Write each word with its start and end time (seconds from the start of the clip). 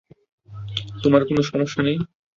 তোমার 1.03 1.21
কোন 1.27 1.37
সমস্যা 1.43 1.81
নেই? 1.83 1.97